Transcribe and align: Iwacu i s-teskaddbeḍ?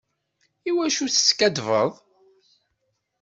Iwacu 0.69 1.01
i 1.07 1.09
s-teskaddbeḍ? 1.09 1.91